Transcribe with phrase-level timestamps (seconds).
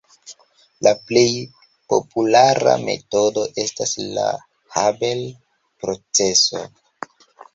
[0.85, 1.29] La plej
[1.93, 4.25] populara metodo estas la
[4.79, 6.65] Haber-proceso.